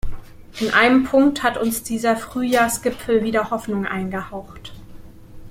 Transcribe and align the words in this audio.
In 0.59 0.71
einem 0.71 1.03
Punkt 1.03 1.43
hat 1.43 1.57
uns 1.59 1.83
dieser 1.83 2.17
Frühjahrsgipfel 2.17 3.21
wieder 3.23 3.51
Hoffnung 3.51 3.85
eingehaucht. 3.85 4.73